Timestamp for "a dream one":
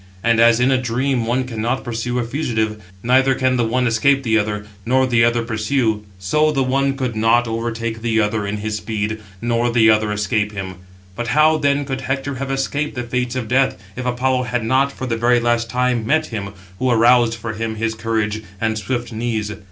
0.71-1.43